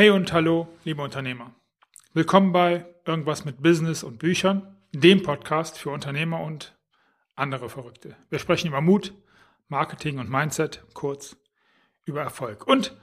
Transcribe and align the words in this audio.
Hey 0.00 0.08
und 0.08 0.32
hallo, 0.32 0.66
liebe 0.84 1.02
Unternehmer. 1.02 1.54
Willkommen 2.14 2.52
bei 2.52 2.86
Irgendwas 3.04 3.44
mit 3.44 3.62
Business 3.62 4.02
und 4.02 4.18
Büchern, 4.18 4.78
dem 4.92 5.22
Podcast 5.22 5.76
für 5.76 5.90
Unternehmer 5.90 6.40
und 6.40 6.74
andere 7.36 7.68
Verrückte. 7.68 8.16
Wir 8.30 8.38
sprechen 8.38 8.68
über 8.68 8.80
Mut, 8.80 9.12
Marketing 9.68 10.18
und 10.18 10.30
Mindset, 10.30 10.82
kurz 10.94 11.36
über 12.06 12.22
Erfolg 12.22 12.66
und 12.66 12.96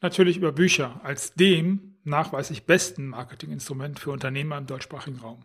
natürlich 0.00 0.36
über 0.36 0.50
Bücher 0.50 0.98
als 1.04 1.34
dem 1.34 1.94
nachweislich 2.02 2.66
besten 2.66 3.06
Marketinginstrument 3.06 4.00
für 4.00 4.10
Unternehmer 4.10 4.58
im 4.58 4.66
deutschsprachigen 4.66 5.20
Raum. 5.20 5.44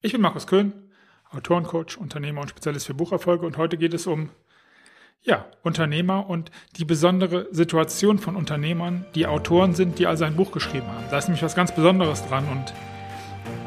Ich 0.00 0.12
bin 0.12 0.22
Markus 0.22 0.46
Köhn, 0.46 0.90
Autorencoach, 1.28 1.98
Unternehmer 1.98 2.40
und 2.40 2.48
Spezialist 2.48 2.86
für 2.86 2.94
Bucherfolge 2.94 3.44
und 3.44 3.58
heute 3.58 3.76
geht 3.76 3.92
es 3.92 4.06
um 4.06 4.30
ja, 5.22 5.46
Unternehmer 5.62 6.28
und 6.28 6.50
die 6.76 6.84
besondere 6.84 7.46
Situation 7.50 8.18
von 8.18 8.36
Unternehmern, 8.36 9.04
die 9.14 9.26
Autoren 9.26 9.74
sind, 9.74 9.98
die 9.98 10.06
also 10.06 10.24
ein 10.24 10.36
Buch 10.36 10.52
geschrieben 10.52 10.86
haben. 10.86 11.04
Da 11.10 11.18
ist 11.18 11.28
nämlich 11.28 11.42
was 11.42 11.54
ganz 11.54 11.74
Besonderes 11.74 12.26
dran 12.26 12.46
und 12.48 12.72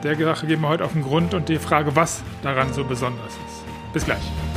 der 0.03 0.15
Sache 0.17 0.47
gehen 0.47 0.61
wir 0.61 0.69
heute 0.69 0.83
auf 0.83 0.93
den 0.93 1.03
Grund 1.03 1.33
und 1.33 1.49
die 1.49 1.59
Frage, 1.59 1.95
was 1.95 2.23
daran 2.41 2.73
so 2.73 2.83
besonders 2.83 3.33
ist. 3.33 3.93
Bis 3.93 4.05
gleich. 4.05 4.50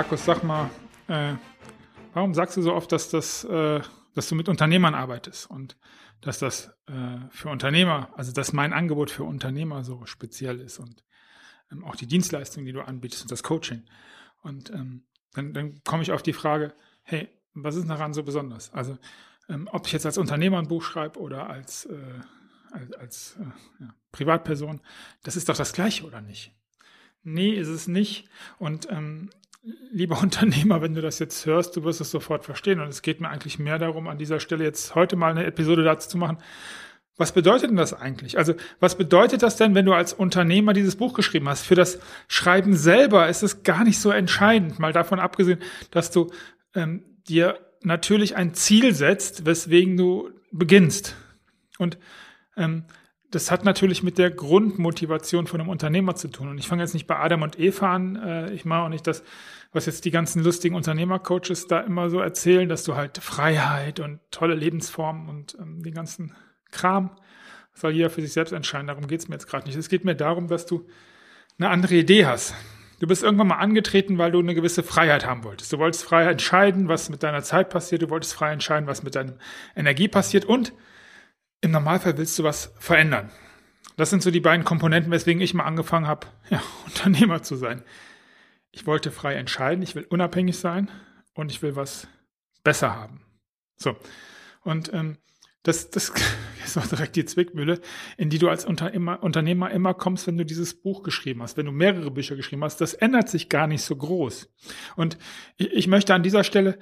Markus, 0.00 0.24
sag 0.24 0.42
mal, 0.44 0.70
äh, 1.08 1.34
warum 2.14 2.32
sagst 2.32 2.56
du 2.56 2.62
so 2.62 2.72
oft, 2.72 2.90
dass, 2.90 3.10
das, 3.10 3.44
äh, 3.44 3.82
dass 4.14 4.30
du 4.30 4.34
mit 4.34 4.48
Unternehmern 4.48 4.94
arbeitest 4.94 5.50
und 5.50 5.76
dass 6.22 6.38
das 6.38 6.72
äh, 6.86 7.18
für 7.28 7.50
Unternehmer, 7.50 8.08
also 8.16 8.32
dass 8.32 8.54
mein 8.54 8.72
Angebot 8.72 9.10
für 9.10 9.24
Unternehmer 9.24 9.84
so 9.84 10.06
speziell 10.06 10.58
ist 10.58 10.78
und 10.78 11.04
ähm, 11.70 11.84
auch 11.84 11.96
die 11.96 12.06
Dienstleistung, 12.06 12.64
die 12.64 12.72
du 12.72 12.80
anbietest 12.80 13.24
und 13.24 13.30
das 13.30 13.42
Coaching. 13.42 13.84
Und 14.40 14.70
ähm, 14.70 15.04
dann, 15.34 15.52
dann 15.52 15.84
komme 15.84 16.02
ich 16.02 16.12
auf 16.12 16.22
die 16.22 16.32
Frage, 16.32 16.72
hey, 17.02 17.28
was 17.52 17.76
ist 17.76 17.86
daran 17.86 18.14
so 18.14 18.22
besonders? 18.22 18.72
Also 18.72 18.96
ähm, 19.50 19.68
ob 19.70 19.86
ich 19.86 19.92
jetzt 19.92 20.06
als 20.06 20.16
Unternehmer 20.16 20.56
ein 20.60 20.68
Buch 20.68 20.82
schreibe 20.82 21.20
oder 21.20 21.50
als, 21.50 21.84
äh, 21.84 22.20
als, 22.70 22.92
als 22.94 23.36
äh, 23.38 23.82
ja, 23.84 23.94
Privatperson, 24.12 24.80
das 25.24 25.36
ist 25.36 25.50
doch 25.50 25.58
das 25.58 25.74
Gleiche, 25.74 26.06
oder 26.06 26.22
nicht? 26.22 26.54
Nee, 27.22 27.50
ist 27.50 27.68
es 27.68 27.86
nicht. 27.86 28.30
Und 28.58 28.90
ähm, 28.90 29.28
lieber 29.62 30.18
Unternehmer, 30.22 30.82
wenn 30.82 30.94
du 30.94 31.00
das 31.00 31.18
jetzt 31.18 31.46
hörst, 31.46 31.76
du 31.76 31.84
wirst 31.84 32.00
es 32.00 32.10
sofort 32.10 32.44
verstehen. 32.44 32.80
Und 32.80 32.88
es 32.88 33.02
geht 33.02 33.20
mir 33.20 33.28
eigentlich 33.28 33.58
mehr 33.58 33.78
darum, 33.78 34.08
an 34.08 34.18
dieser 34.18 34.40
Stelle 34.40 34.64
jetzt 34.64 34.94
heute 34.94 35.16
mal 35.16 35.30
eine 35.30 35.44
Episode 35.44 35.84
dazu 35.84 36.08
zu 36.08 36.18
machen. 36.18 36.38
Was 37.16 37.32
bedeutet 37.32 37.68
denn 37.68 37.76
das 37.76 37.92
eigentlich? 37.92 38.38
Also, 38.38 38.54
was 38.78 38.96
bedeutet 38.96 39.42
das 39.42 39.56
denn, 39.56 39.74
wenn 39.74 39.84
du 39.84 39.92
als 39.92 40.14
Unternehmer 40.14 40.72
dieses 40.72 40.96
Buch 40.96 41.12
geschrieben 41.12 41.50
hast? 41.50 41.66
Für 41.66 41.74
das 41.74 41.98
Schreiben 42.28 42.74
selber 42.74 43.28
ist 43.28 43.42
es 43.42 43.62
gar 43.62 43.84
nicht 43.84 43.98
so 43.98 44.10
entscheidend, 44.10 44.78
mal 44.78 44.94
davon 44.94 45.20
abgesehen, 45.20 45.58
dass 45.90 46.10
du 46.10 46.30
ähm, 46.74 47.04
dir 47.28 47.58
natürlich 47.82 48.36
ein 48.36 48.54
Ziel 48.54 48.94
setzt, 48.94 49.44
weswegen 49.44 49.98
du 49.98 50.30
beginnst. 50.50 51.14
Und 51.78 51.98
ähm, 52.56 52.84
das 53.30 53.50
hat 53.50 53.64
natürlich 53.64 54.02
mit 54.02 54.18
der 54.18 54.30
Grundmotivation 54.30 55.46
von 55.46 55.60
einem 55.60 55.70
Unternehmer 55.70 56.16
zu 56.16 56.28
tun. 56.28 56.48
Und 56.48 56.58
ich 56.58 56.66
fange 56.66 56.82
jetzt 56.82 56.94
nicht 56.94 57.06
bei 57.06 57.16
Adam 57.16 57.42
und 57.42 57.58
Eva 57.58 57.94
an. 57.94 58.16
Äh, 58.16 58.52
ich 58.52 58.64
mache 58.64 58.82
auch 58.82 58.88
nicht 58.88 59.06
das, 59.06 59.22
was 59.72 59.86
jetzt 59.86 60.04
die 60.04 60.10
ganzen 60.10 60.42
lustigen 60.42 60.74
Unternehmercoaches 60.74 61.68
da 61.68 61.80
immer 61.80 62.10
so 62.10 62.18
erzählen, 62.18 62.68
dass 62.68 62.82
du 62.82 62.96
halt 62.96 63.18
Freiheit 63.18 64.00
und 64.00 64.18
tolle 64.32 64.54
Lebensformen 64.54 65.28
und 65.28 65.56
ähm, 65.60 65.82
den 65.82 65.94
ganzen 65.94 66.34
Kram 66.72 67.10
soll 67.72 67.92
jeder 67.92 68.10
für 68.10 68.20
sich 68.20 68.32
selbst 68.32 68.52
entscheiden. 68.52 68.88
Darum 68.88 69.06
geht 69.06 69.20
es 69.20 69.28
mir 69.28 69.36
jetzt 69.36 69.46
gerade 69.46 69.66
nicht. 69.66 69.76
Es 69.76 69.88
geht 69.88 70.04
mir 70.04 70.16
darum, 70.16 70.48
dass 70.48 70.66
du 70.66 70.86
eine 71.58 71.70
andere 71.70 71.94
Idee 71.94 72.26
hast. 72.26 72.54
Du 72.98 73.06
bist 73.06 73.22
irgendwann 73.22 73.46
mal 73.46 73.58
angetreten, 73.58 74.18
weil 74.18 74.32
du 74.32 74.40
eine 74.40 74.54
gewisse 74.54 74.82
Freiheit 74.82 75.24
haben 75.24 75.44
wolltest. 75.44 75.72
Du 75.72 75.78
wolltest 75.78 76.04
frei 76.04 76.24
entscheiden, 76.24 76.88
was 76.88 77.08
mit 77.08 77.22
deiner 77.22 77.42
Zeit 77.42 77.70
passiert. 77.70 78.02
Du 78.02 78.10
wolltest 78.10 78.34
frei 78.34 78.52
entscheiden, 78.52 78.86
was 78.88 79.02
mit 79.02 79.14
deiner 79.14 79.34
Energie 79.74 80.08
passiert. 80.08 80.44
Und 80.44 80.72
im 81.60 81.70
Normalfall 81.70 82.16
willst 82.16 82.38
du 82.38 82.44
was 82.44 82.72
verändern. 82.78 83.30
Das 83.96 84.10
sind 84.10 84.22
so 84.22 84.30
die 84.30 84.40
beiden 84.40 84.64
Komponenten, 84.64 85.12
weswegen 85.12 85.42
ich 85.42 85.54
mal 85.54 85.64
angefangen 85.64 86.06
habe, 86.06 86.26
ja, 86.48 86.62
Unternehmer 86.86 87.42
zu 87.42 87.56
sein. 87.56 87.82
Ich 88.72 88.86
wollte 88.86 89.10
frei 89.10 89.34
entscheiden, 89.34 89.82
ich 89.82 89.94
will 89.94 90.06
unabhängig 90.08 90.58
sein 90.58 90.90
und 91.34 91.50
ich 91.50 91.60
will 91.62 91.76
was 91.76 92.08
besser 92.62 92.94
haben. 92.94 93.22
So. 93.76 93.96
Und 94.62 94.92
ähm, 94.92 95.18
das, 95.62 95.90
das 95.90 96.12
ist 96.64 96.78
auch 96.78 96.86
direkt 96.86 97.16
die 97.16 97.24
Zwickmühle, 97.24 97.80
in 98.16 98.30
die 98.30 98.38
du 98.38 98.48
als 98.48 98.64
Unternehmer, 98.64 99.70
immer 99.70 99.94
kommst, 99.94 100.26
wenn 100.26 100.38
du 100.38 100.46
dieses 100.46 100.80
Buch 100.80 101.02
geschrieben 101.02 101.42
hast, 101.42 101.56
wenn 101.56 101.66
du 101.66 101.72
mehrere 101.72 102.10
Bücher 102.10 102.36
geschrieben 102.36 102.64
hast. 102.64 102.80
Das 102.80 102.94
ändert 102.94 103.28
sich 103.28 103.48
gar 103.48 103.66
nicht 103.66 103.82
so 103.82 103.96
groß. 103.96 104.50
Und 104.96 105.18
ich 105.56 105.88
möchte 105.88 106.14
an 106.14 106.22
dieser 106.22 106.44
Stelle 106.44 106.78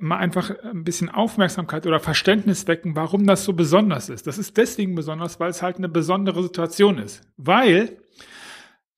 mal 0.00 0.18
einfach 0.18 0.50
ein 0.64 0.84
bisschen 0.84 1.08
Aufmerksamkeit 1.08 1.86
oder 1.86 2.00
Verständnis 2.00 2.66
wecken, 2.66 2.96
warum 2.96 3.26
das 3.26 3.44
so 3.44 3.52
besonders 3.52 4.08
ist. 4.08 4.26
Das 4.26 4.38
ist 4.38 4.56
deswegen 4.56 4.94
besonders, 4.94 5.40
weil 5.40 5.50
es 5.50 5.62
halt 5.62 5.76
eine 5.76 5.88
besondere 5.88 6.42
Situation 6.42 6.98
ist. 6.98 7.22
Weil 7.36 7.98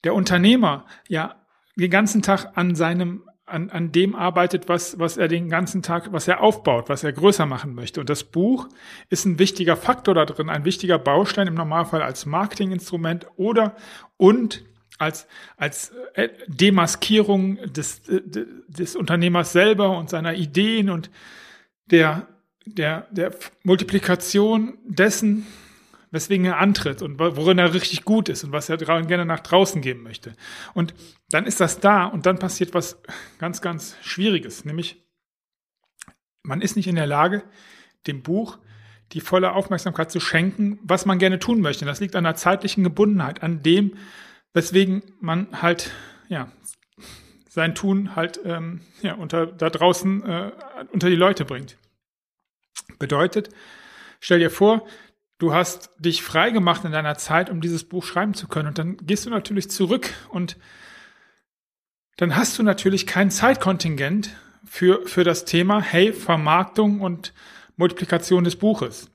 der 0.05 0.15
Unternehmer 0.15 0.87
ja 1.09 1.37
den 1.77 1.91
ganzen 1.91 2.23
Tag 2.23 2.57
an 2.57 2.75
seinem 2.75 3.25
an, 3.45 3.71
an 3.71 3.93
dem 3.93 4.15
arbeitet, 4.15 4.69
was, 4.69 4.99
was 4.99 5.17
er 5.17 5.29
den 5.29 5.49
ganzen 5.49 5.83
Tag, 5.83 6.13
was 6.13 6.27
er 6.27 6.41
aufbaut, 6.41 6.89
was 6.89 7.05
er 7.05 7.13
größer 7.13 7.45
machen 7.45 7.75
möchte. 7.75 8.01
Und 8.01 8.09
das 8.09 8.25
Buch 8.25 8.69
ist 9.11 9.27
ein 9.27 9.39
wichtiger 9.39 9.77
Faktor 9.77 10.15
da 10.15 10.25
drin, 10.25 10.49
ein 10.49 10.65
wichtiger 10.65 10.99
Baustein 10.99 11.49
im 11.49 11.55
Normalfall 11.55 12.03
als 12.03 12.25
Marketinginstrument 12.25 13.27
oder 13.37 13.77
und 14.17 14.65
als, 15.03 15.27
als 15.57 15.93
äh, 16.15 16.29
Demaskierung 16.47 17.57
des, 17.73 18.09
äh, 18.09 18.23
des 18.69 18.97
Unternehmers 18.97 19.53
selber 19.53 19.99
und 19.99 20.09
seiner 20.09 20.35
Ideen 20.35 20.91
und 20.91 21.11
der, 21.87 22.29
der, 22.65 23.09
der 23.11 23.35
Multiplikation 23.65 24.79
dessen, 24.85 25.47
weswegen 26.11 26.47
er 26.47 26.59
antritt 26.59 27.03
und 27.03 27.19
worin 27.19 27.59
er 27.59 27.75
richtig 27.75 28.05
gut 28.05 28.29
ist 28.29 28.45
und 28.45 28.53
was 28.53 28.69
er 28.69 28.77
gerne 28.77 29.25
nach 29.25 29.41
draußen 29.41 29.81
geben 29.81 30.03
möchte. 30.03 30.35
Und 30.75 30.95
dann 31.31 31.47
ist 31.47 31.61
das 31.61 31.81
da 31.81 32.05
und 32.05 32.27
dann 32.27 32.39
passiert 32.39 32.75
was 32.75 33.01
ganz, 33.39 33.61
ganz 33.63 33.97
Schwieriges, 34.03 34.65
nämlich 34.65 35.03
man 36.43 36.61
ist 36.61 36.77
nicht 36.77 36.89
in 36.89 36.97
der 36.97 37.07
Lage, 37.07 37.45
dem 38.07 38.23
Buch 38.23 38.59
die 39.13 39.21
volle 39.21 39.53
Aufmerksamkeit 39.53 40.11
zu 40.11 40.21
schenken, 40.21 40.79
was 40.83 41.07
man 41.07 41.19
gerne 41.19 41.39
tun 41.39 41.61
möchte. 41.61 41.85
Das 41.85 42.01
liegt 42.01 42.17
an 42.17 42.25
der 42.25 42.35
zeitlichen 42.35 42.83
Gebundenheit, 42.83 43.43
an 43.43 43.63
dem, 43.63 43.97
weswegen 44.55 45.03
man 45.21 45.63
halt, 45.63 45.91
ja, 46.29 46.51
sein 47.49 47.75
Tun 47.75 48.17
halt 48.17 48.41
ähm, 48.45 48.81
ja, 49.03 49.15
unter, 49.15 49.47
da 49.47 49.69
draußen 49.69 50.25
äh, 50.25 50.53
unter 50.91 51.11
die 51.11 51.17
Leute 51.17 51.45
bringt. 51.45 51.77
Bedeutet, 52.99 53.51
stell 54.21 54.39
dir 54.39 54.51
vor, 54.51 54.87
du 55.39 55.53
hast 55.53 55.91
dich 55.99 56.23
frei 56.23 56.51
gemacht 56.51 56.85
in 56.85 56.93
deiner 56.93 57.19
Zeit, 57.19 57.51
um 57.51 57.61
dieses 57.61 57.85
Buch 57.85 58.05
schreiben 58.05 58.33
zu 58.33 58.49
können. 58.49 58.69
Und 58.69 58.79
dann 58.79 58.97
gehst 58.99 59.27
du 59.27 59.31
natürlich 59.31 59.71
zurück 59.71 60.15
und 60.31 60.57
dann 62.17 62.37
hast 62.37 62.59
du 62.59 62.63
natürlich 62.63 63.07
kein 63.07 63.31
Zeitkontingent 63.31 64.31
für, 64.65 65.07
für 65.07 65.25
das 65.25 65.45
Thema, 65.45 65.83
hey, 65.83 66.13
Vermarktung 66.13 67.01
und 67.01 67.35
Multiplikation 67.77 68.45
des 68.45 68.57
Buches. 68.57 69.11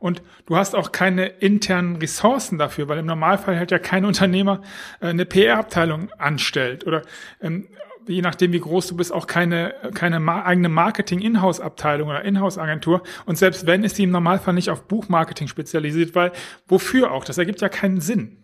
Und 0.00 0.22
du 0.46 0.56
hast 0.56 0.74
auch 0.74 0.90
keine 0.90 1.26
internen 1.26 1.96
Ressourcen 1.96 2.58
dafür, 2.58 2.88
weil 2.88 2.98
im 2.98 3.06
Normalfall 3.06 3.58
halt 3.58 3.70
ja 3.70 3.78
kein 3.78 4.04
Unternehmer 4.04 4.62
äh, 5.00 5.08
eine 5.08 5.26
PR-Abteilung 5.26 6.10
anstellt 6.18 6.86
oder 6.86 7.02
ähm, 7.40 7.68
je 8.08 8.22
nachdem, 8.22 8.52
wie 8.52 8.60
groß 8.60 8.88
du 8.88 8.96
bist, 8.96 9.12
auch 9.12 9.26
keine, 9.26 9.74
keine 9.94 10.18
ma 10.18 10.42
eigene 10.42 10.68
Marketing-Inhouse-Abteilung 10.68 12.08
oder 12.08 12.24
Inhouse-Agentur. 12.24 13.02
Und 13.26 13.36
selbst 13.36 13.66
wenn, 13.66 13.84
ist 13.84 13.98
die 13.98 14.04
im 14.04 14.10
Normalfall 14.10 14.54
nicht 14.54 14.70
auf 14.70 14.88
Buchmarketing 14.88 15.48
spezialisiert, 15.48 16.14
weil 16.14 16.32
wofür 16.66 17.12
auch? 17.12 17.24
Das 17.24 17.38
ergibt 17.38 17.60
ja 17.60 17.68
keinen 17.68 18.00
Sinn. 18.00 18.38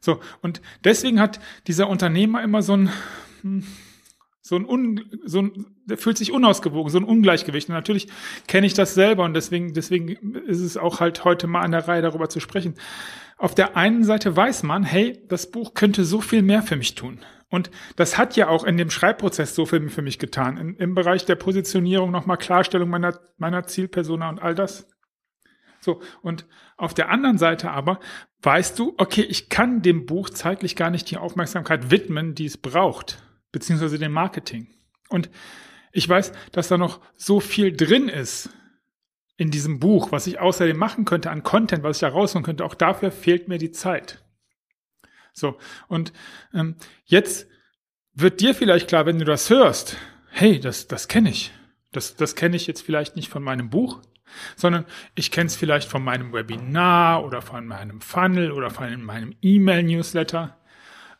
So, 0.00 0.20
und 0.42 0.60
deswegen 0.84 1.18
hat 1.18 1.40
dieser 1.66 1.88
Unternehmer 1.88 2.42
immer 2.42 2.62
so 2.62 2.76
ein, 2.76 2.90
hm, 3.40 3.66
so 4.46 4.54
ein, 4.54 4.64
Un, 4.64 5.04
so 5.24 5.42
ein 5.42 5.66
der 5.86 5.98
fühlt 5.98 6.16
sich 6.16 6.30
unausgewogen, 6.30 6.90
so 6.90 6.98
ein 6.98 7.04
Ungleichgewicht. 7.04 7.68
Und 7.68 7.74
natürlich 7.74 8.06
kenne 8.46 8.66
ich 8.66 8.74
das 8.74 8.94
selber 8.94 9.24
und 9.24 9.34
deswegen, 9.34 9.74
deswegen 9.74 10.36
ist 10.46 10.60
es 10.60 10.76
auch 10.76 11.00
halt 11.00 11.24
heute 11.24 11.48
mal 11.48 11.62
an 11.62 11.72
der 11.72 11.88
Reihe, 11.88 12.00
darüber 12.00 12.28
zu 12.28 12.38
sprechen. 12.38 12.74
Auf 13.38 13.56
der 13.56 13.76
einen 13.76 14.04
Seite 14.04 14.36
weiß 14.36 14.62
man, 14.62 14.84
hey, 14.84 15.20
das 15.28 15.50
Buch 15.50 15.74
könnte 15.74 16.04
so 16.04 16.20
viel 16.20 16.42
mehr 16.42 16.62
für 16.62 16.76
mich 16.76 16.94
tun. 16.94 17.18
Und 17.48 17.72
das 17.96 18.18
hat 18.18 18.36
ja 18.36 18.48
auch 18.48 18.62
in 18.62 18.76
dem 18.76 18.90
Schreibprozess 18.90 19.56
so 19.56 19.66
viel 19.66 19.88
für 19.88 20.02
mich 20.02 20.20
getan. 20.20 20.58
In, 20.58 20.76
Im 20.76 20.94
Bereich 20.94 21.24
der 21.24 21.34
Positionierung 21.34 22.12
nochmal 22.12 22.38
Klarstellung 22.38 22.88
meiner, 22.88 23.18
meiner 23.38 23.66
Zielpersona 23.66 24.28
und 24.28 24.40
all 24.40 24.54
das. 24.54 24.88
So, 25.80 26.00
und 26.22 26.46
auf 26.76 26.94
der 26.94 27.10
anderen 27.10 27.38
Seite 27.38 27.72
aber 27.72 27.98
weißt 28.42 28.78
du, 28.78 28.94
okay, 28.96 29.22
ich 29.22 29.48
kann 29.48 29.82
dem 29.82 30.06
Buch 30.06 30.30
zeitlich 30.30 30.76
gar 30.76 30.90
nicht 30.90 31.10
die 31.10 31.16
Aufmerksamkeit 31.16 31.90
widmen, 31.90 32.36
die 32.36 32.46
es 32.46 32.56
braucht, 32.56 33.25
beziehungsweise 33.56 33.98
dem 33.98 34.12
Marketing. 34.12 34.66
Und 35.08 35.30
ich 35.90 36.06
weiß, 36.06 36.32
dass 36.52 36.68
da 36.68 36.76
noch 36.76 37.00
so 37.16 37.40
viel 37.40 37.74
drin 37.74 38.10
ist 38.10 38.50
in 39.38 39.50
diesem 39.50 39.80
Buch, 39.80 40.12
was 40.12 40.26
ich 40.26 40.38
außerdem 40.38 40.76
machen 40.76 41.06
könnte 41.06 41.30
an 41.30 41.42
Content, 41.42 41.82
was 41.82 41.96
ich 41.96 42.02
da 42.02 42.08
rausholen 42.08 42.44
könnte. 42.44 42.66
Auch 42.66 42.74
dafür 42.74 43.10
fehlt 43.10 43.48
mir 43.48 43.56
die 43.56 43.70
Zeit. 43.70 44.22
So, 45.32 45.56
und 45.88 46.12
ähm, 46.52 46.76
jetzt 47.06 47.48
wird 48.12 48.40
dir 48.40 48.54
vielleicht 48.54 48.88
klar, 48.88 49.06
wenn 49.06 49.18
du 49.18 49.24
das 49.24 49.48
hörst, 49.48 49.96
hey, 50.28 50.60
das, 50.60 50.86
das 50.86 51.08
kenne 51.08 51.30
ich. 51.30 51.54
Das, 51.92 52.14
das 52.14 52.34
kenne 52.34 52.56
ich 52.56 52.66
jetzt 52.66 52.82
vielleicht 52.82 53.16
nicht 53.16 53.30
von 53.30 53.42
meinem 53.42 53.70
Buch, 53.70 54.02
sondern 54.54 54.84
ich 55.14 55.30
kenne 55.30 55.46
es 55.46 55.56
vielleicht 55.56 55.88
von 55.88 56.04
meinem 56.04 56.34
Webinar 56.34 57.24
oder 57.24 57.40
von 57.40 57.66
meinem 57.66 58.02
Funnel 58.02 58.52
oder 58.52 58.68
von 58.68 59.02
meinem 59.02 59.34
E-Mail-Newsletter. 59.40 60.58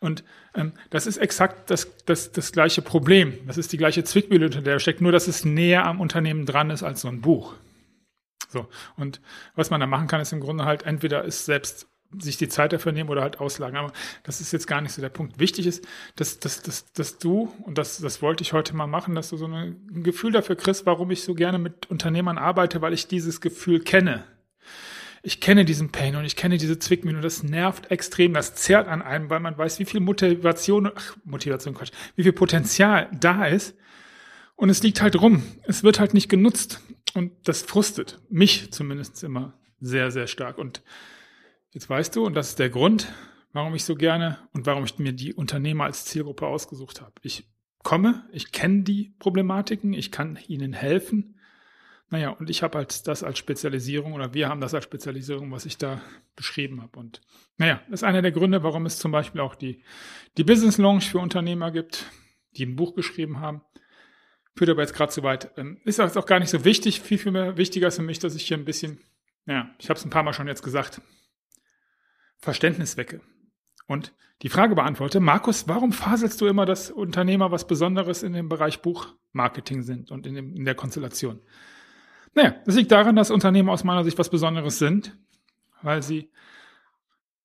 Und 0.00 0.24
ähm, 0.54 0.72
das 0.90 1.06
ist 1.06 1.16
exakt 1.16 1.70
das, 1.70 1.90
das, 2.04 2.32
das 2.32 2.52
gleiche 2.52 2.82
Problem. 2.82 3.38
Das 3.46 3.58
ist 3.58 3.72
die 3.72 3.78
gleiche 3.78 4.04
Zwickmühle, 4.04 4.46
unter 4.46 4.62
der 4.62 4.78
steckt, 4.78 5.00
nur 5.00 5.12
dass 5.12 5.26
es 5.26 5.44
näher 5.44 5.84
am 5.86 6.00
Unternehmen 6.00 6.46
dran 6.46 6.70
ist 6.70 6.82
als 6.82 7.00
so 7.00 7.08
ein 7.08 7.20
Buch. 7.20 7.54
So, 8.48 8.68
und 8.96 9.20
was 9.54 9.70
man 9.70 9.80
da 9.80 9.86
machen 9.86 10.06
kann, 10.06 10.20
ist 10.20 10.32
im 10.32 10.40
Grunde 10.40 10.64
halt 10.64 10.84
entweder 10.84 11.24
ist 11.24 11.44
selbst 11.46 11.88
sich 12.18 12.36
die 12.36 12.48
Zeit 12.48 12.72
dafür 12.72 12.92
nehmen 12.92 13.10
oder 13.10 13.22
halt 13.22 13.40
auslagen. 13.40 13.76
Aber 13.76 13.92
das 14.22 14.40
ist 14.40 14.52
jetzt 14.52 14.66
gar 14.66 14.80
nicht 14.80 14.92
so 14.92 15.02
der 15.02 15.08
Punkt. 15.08 15.38
Wichtig 15.38 15.66
ist, 15.66 15.86
dass, 16.14 16.38
dass, 16.38 16.62
dass, 16.62 16.92
dass 16.92 17.18
du, 17.18 17.52
und 17.64 17.78
das, 17.78 17.98
das 17.98 18.22
wollte 18.22 18.42
ich 18.42 18.52
heute 18.52 18.74
mal 18.76 18.86
machen, 18.86 19.14
dass 19.14 19.30
du 19.30 19.36
so 19.36 19.46
ein 19.46 20.02
Gefühl 20.02 20.32
dafür 20.32 20.56
kriegst, 20.56 20.86
warum 20.86 21.10
ich 21.10 21.22
so 21.22 21.34
gerne 21.34 21.58
mit 21.58 21.90
Unternehmern 21.90 22.38
arbeite, 22.38 22.80
weil 22.80 22.92
ich 22.92 23.08
dieses 23.08 23.40
Gefühl 23.40 23.80
kenne. 23.80 24.24
Ich 25.26 25.40
kenne 25.40 25.64
diesen 25.64 25.90
Pain 25.90 26.14
und 26.14 26.24
ich 26.24 26.36
kenne 26.36 26.56
diese 26.56 26.78
Zwickmühle 26.78 27.16
und 27.16 27.24
das 27.24 27.42
nervt 27.42 27.90
extrem, 27.90 28.32
das 28.32 28.54
zerrt 28.54 28.86
an 28.86 29.02
einem, 29.02 29.28
weil 29.28 29.40
man 29.40 29.58
weiß, 29.58 29.80
wie 29.80 29.84
viel 29.84 30.00
Motivation, 30.00 30.90
ach, 30.94 31.16
Motivation, 31.24 31.74
Quatsch, 31.74 31.90
wie 32.14 32.22
viel 32.22 32.32
Potenzial 32.32 33.10
da 33.12 33.44
ist. 33.46 33.76
Und 34.54 34.70
es 34.70 34.82
liegt 34.82 35.02
halt 35.02 35.20
rum. 35.20 35.42
Es 35.64 35.82
wird 35.82 35.98
halt 35.98 36.14
nicht 36.14 36.28
genutzt. 36.28 36.80
Und 37.14 37.32
das 37.44 37.62
frustet 37.62 38.20
mich 38.30 38.72
zumindest 38.72 39.22
immer 39.24 39.54
sehr, 39.80 40.10
sehr 40.10 40.28
stark. 40.28 40.58
Und 40.58 40.82
Jetzt 41.76 41.90
weißt 41.90 42.16
du, 42.16 42.24
und 42.24 42.32
das 42.32 42.48
ist 42.48 42.58
der 42.58 42.70
Grund, 42.70 43.12
warum 43.52 43.74
ich 43.74 43.84
so 43.84 43.96
gerne 43.96 44.38
und 44.54 44.64
warum 44.64 44.84
ich 44.84 44.98
mir 44.98 45.12
die 45.12 45.34
Unternehmer 45.34 45.84
als 45.84 46.06
Zielgruppe 46.06 46.46
ausgesucht 46.46 47.02
habe. 47.02 47.12
Ich 47.20 47.50
komme, 47.82 48.24
ich 48.32 48.50
kenne 48.50 48.82
die 48.82 49.14
Problematiken, 49.18 49.92
ich 49.92 50.10
kann 50.10 50.38
ihnen 50.48 50.72
helfen. 50.72 51.35
Naja, 52.08 52.30
und 52.30 52.50
ich 52.50 52.62
habe 52.62 52.78
halt 52.78 53.06
das 53.08 53.24
als 53.24 53.38
Spezialisierung 53.38 54.12
oder 54.12 54.32
wir 54.32 54.48
haben 54.48 54.60
das 54.60 54.74
als 54.74 54.84
Spezialisierung, 54.84 55.50
was 55.50 55.66
ich 55.66 55.76
da 55.76 56.00
beschrieben 56.36 56.80
habe. 56.80 56.98
Und 56.98 57.20
naja, 57.56 57.82
das 57.90 58.00
ist 58.00 58.04
einer 58.04 58.22
der 58.22 58.30
Gründe, 58.30 58.62
warum 58.62 58.86
es 58.86 58.98
zum 58.98 59.10
Beispiel 59.10 59.40
auch 59.40 59.56
die, 59.56 59.82
die 60.36 60.44
Business 60.44 60.78
Launch 60.78 61.10
für 61.10 61.18
Unternehmer 61.18 61.72
gibt, 61.72 62.10
die 62.52 62.64
ein 62.64 62.76
Buch 62.76 62.94
geschrieben 62.94 63.40
haben. 63.40 63.62
Führt 64.54 64.70
aber 64.70 64.82
jetzt 64.82 64.94
gerade 64.94 65.12
zu 65.12 65.22
weit. 65.24 65.50
Ähm, 65.56 65.80
ist 65.84 66.00
auch 66.00 66.26
gar 66.26 66.38
nicht 66.38 66.50
so 66.50 66.64
wichtig. 66.64 67.00
Viel, 67.00 67.18
viel 67.18 67.32
mehr 67.32 67.56
wichtiger 67.56 67.88
ist 67.88 67.96
für 67.96 68.02
mich, 68.02 68.20
dass 68.20 68.36
ich 68.36 68.46
hier 68.46 68.56
ein 68.56 68.64
bisschen, 68.64 69.00
ja, 69.46 69.74
ich 69.78 69.90
habe 69.90 69.98
es 69.98 70.04
ein 70.04 70.10
paar 70.10 70.22
Mal 70.22 70.32
schon 70.32 70.46
jetzt 70.46 70.62
gesagt, 70.62 71.00
Verständnis 72.38 72.96
wecke. 72.96 73.20
Und 73.86 74.14
die 74.42 74.48
Frage 74.48 74.74
beantworte, 74.74 75.18
Markus, 75.20 75.66
warum 75.66 75.92
faselst 75.92 76.40
du 76.40 76.46
immer, 76.46 76.66
dass 76.66 76.90
Unternehmer 76.90 77.50
was 77.50 77.66
Besonderes 77.66 78.22
in 78.22 78.32
dem 78.32 78.48
Bereich 78.48 78.80
Buchmarketing 78.80 79.82
sind 79.82 80.10
und 80.10 80.26
in, 80.26 80.34
dem, 80.34 80.54
in 80.54 80.64
der 80.64 80.74
Konstellation? 80.74 81.40
Naja, 82.36 82.54
das 82.64 82.76
liegt 82.76 82.92
daran, 82.92 83.16
dass 83.16 83.32
Unternehmer 83.32 83.72
aus 83.72 83.82
meiner 83.82 84.04
Sicht 84.04 84.18
was 84.18 84.30
Besonderes 84.30 84.78
sind, 84.78 85.16
weil 85.82 86.02
sie 86.02 86.30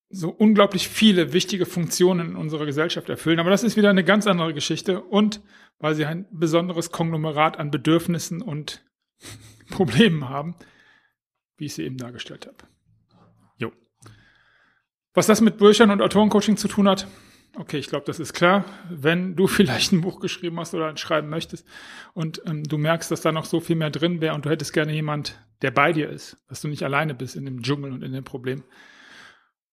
so 0.10 0.30
unglaublich 0.30 0.90
viele 0.90 1.34
wichtige 1.34 1.66
Funktionen 1.66 2.32
in 2.32 2.36
unserer 2.36 2.66
Gesellschaft 2.66 3.10
erfüllen. 3.10 3.40
Aber 3.40 3.50
das 3.50 3.64
ist 3.64 3.78
wieder 3.78 3.90
eine 3.90 4.04
ganz 4.04 4.28
andere 4.28 4.54
Geschichte 4.54 5.02
und 5.02 5.42
weil 5.80 5.96
sie 5.96 6.06
ein 6.06 6.28
besonderes 6.30 6.92
Konglomerat 6.92 7.58
an 7.58 7.72
Bedürfnissen 7.72 8.44
und 8.44 8.86
Problemen 9.72 10.30
haben, 10.30 10.56
wie 11.58 11.66
ich 11.66 11.74
sie 11.74 11.84
eben 11.84 11.98
dargestellt 11.98 12.46
habe. 12.46 12.72
Was 15.14 15.28
das 15.28 15.42
mit 15.42 15.58
Büchern 15.58 15.92
und 15.92 16.02
Autorencoaching 16.02 16.56
zu 16.56 16.68
tun 16.68 16.88
hat, 16.88 17.08
okay, 17.56 17.78
ich 17.78 17.88
glaube, 17.88 18.06
das 18.06 18.20
ist 18.20 18.34
klar. 18.34 18.66
Wenn 18.90 19.36
du 19.36 19.48
vielleicht 19.48 19.92
ein 19.92 20.02
Buch 20.02 20.20
geschrieben 20.20 20.60
hast 20.60 20.74
oder 20.74 20.96
schreiben 20.98 21.30
möchtest 21.30 21.68
und 22.14 22.42
ähm, 22.46 22.64
du 22.64 22.78
merkst, 22.78 23.12
dass 23.12 23.22
da 23.22 23.32
noch 23.32 23.46
so 23.46 23.60
viel 23.60 23.76
mehr 23.76 23.90
drin 23.90 24.22
wäre 24.22 24.36
und 24.36 24.46
du 24.46 24.50
hättest 24.50 24.74
gerne 24.74 24.94
jemand, 24.94 25.40
der 25.62 25.72
bei 25.72 25.94
dir 25.94 26.10
ist, 26.10 26.38
dass 26.48 26.62
du 26.62 26.68
nicht 26.68 26.84
alleine 26.84 27.14
bist 27.14 27.36
in 27.36 27.46
dem 27.46 27.62
Dschungel 27.62 27.92
und 27.92 28.04
in 28.04 28.14
dem 28.14 28.24
Problem. 28.24 28.64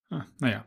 Ah, 0.09 0.25
naja. 0.39 0.65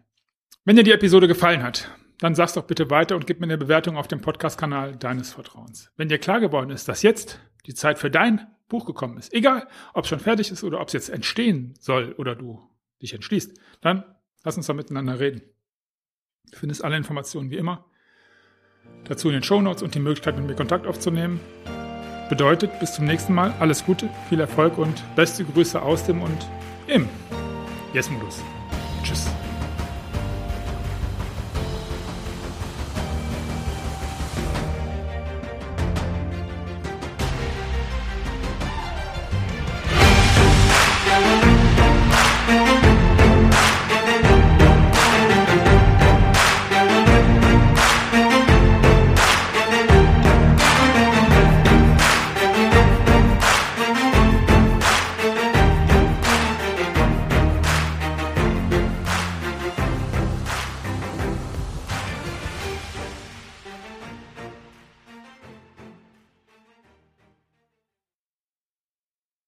Wenn 0.64 0.76
dir 0.76 0.85
die 0.85 0.93
Episode 0.93 1.26
gefallen 1.29 1.62
hat, 1.62 1.91
dann 2.19 2.35
sag's 2.35 2.53
doch 2.53 2.67
bitte 2.67 2.88
weiter 2.91 3.17
und 3.17 3.26
gib 3.26 3.41
mir 3.41 3.47
eine 3.47 3.59
Bewertung 3.59 3.97
auf 3.97 4.06
dem 4.06 4.20
Podcast-Kanal 4.20 4.97
deines 4.97 5.32
Vertrauens. 5.32 5.91
Wenn 5.97 6.09
dir 6.09 6.19
klar 6.19 6.38
geworden 6.38 6.70
ist, 6.70 6.87
dass 6.88 7.03
jetzt 7.03 7.41
die 7.67 7.75
Zeit 7.75 7.99
für 7.99 8.11
dein 8.11 8.47
Buch 8.69 8.87
gekommen 8.87 9.19
ist, 9.19 9.35
egal 9.35 9.67
ob 9.93 10.05
es 10.05 10.11
schon 10.11 10.20
fertig 10.20 10.53
ist 10.53 10.62
oder 10.62 10.81
ob 10.81 10.87
es 10.87 10.93
jetzt 10.93 11.11
entstehen 11.11 11.75
soll 11.81 12.12
oder 12.12 12.37
du 12.37 12.62
dich 13.00 13.12
entschließt, 13.12 13.59
dann 13.81 14.05
Lass 14.44 14.56
uns 14.56 14.67
da 14.67 14.75
miteinander 14.75 15.20
reden. 15.20 15.43
Du 16.50 16.58
findest 16.58 16.84
alle 16.84 16.96
Informationen 16.96 17.50
wie 17.50 17.56
immer. 17.56 17.84
Dazu 19.04 19.28
in 19.28 19.34
den 19.34 19.42
Shownotes 19.42 19.82
und 19.82 19.94
die 19.94 20.00
Möglichkeit, 20.00 20.36
mit 20.36 20.46
mir 20.46 20.54
Kontakt 20.54 20.86
aufzunehmen. 20.86 21.40
Bedeutet, 22.28 22.78
bis 22.80 22.94
zum 22.94 23.04
nächsten 23.04 23.34
Mal 23.34 23.54
alles 23.60 23.84
Gute, 23.84 24.08
viel 24.28 24.40
Erfolg 24.40 24.78
und 24.78 25.02
beste 25.16 25.44
Grüße 25.44 25.80
aus 25.80 26.04
dem 26.04 26.22
und 26.22 26.46
im 26.86 27.08
Yes-Modus. 27.92 28.42